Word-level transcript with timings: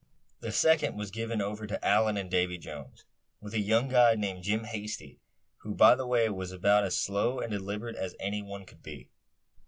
The 0.39 0.51
second 0.51 0.95
was 0.97 1.11
given 1.11 1.43
over 1.43 1.67
to 1.67 1.85
Allan 1.85 2.17
and 2.17 2.27
Davy 2.27 2.57
Jones, 2.57 3.05
with 3.39 3.53
a 3.53 3.59
young 3.59 3.87
guide 3.87 4.17
named 4.17 4.41
Jim 4.41 4.63
Hasty; 4.63 5.19
who, 5.57 5.75
by 5.75 5.93
the 5.93 6.07
way 6.07 6.27
was, 6.29 6.51
about 6.51 6.83
as 6.85 6.97
slow 6.97 7.39
and 7.39 7.51
deliberate 7.51 7.95
as 7.95 8.15
any 8.19 8.41
one 8.41 8.65
could 8.65 8.81
be. 8.81 9.11